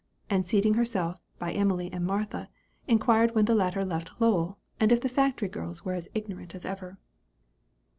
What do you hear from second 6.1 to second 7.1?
ignorant as ever.